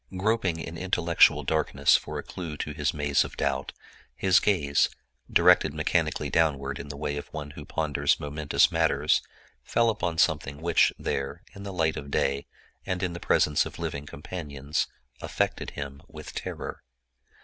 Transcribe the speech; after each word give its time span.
Groping 0.17 0.57
in 0.59 0.79
intellectual 0.79 1.43
darkness 1.43 1.95
for 1.95 2.17
a 2.17 2.23
clew 2.23 2.57
to 2.57 2.73
his 2.73 2.91
maze 2.91 3.23
of 3.23 3.37
doubt, 3.37 3.71
his 4.15 4.39
gaze, 4.39 4.89
directed 5.31 5.75
mechanically 5.75 6.27
downward 6.31 6.79
in 6.79 6.87
the 6.87 6.97
way 6.97 7.17
of 7.17 7.27
one 7.27 7.51
who 7.51 7.65
ponders 7.65 8.19
momentous 8.19 8.71
matters, 8.71 9.21
fell 9.61 9.91
upon 9.91 10.17
something 10.17 10.59
which, 10.59 10.91
there, 10.97 11.43
in 11.53 11.61
the 11.61 11.71
light 11.71 11.97
of 11.97 12.09
day 12.09 12.47
and 12.83 13.03
in 13.03 13.13
the 13.13 13.19
presence 13.19 13.63
of 13.63 13.77
living 13.77 14.07
companions, 14.07 14.87
affected 15.21 15.69
him 15.77 16.01
with 16.07 16.33
terror. 16.33 16.81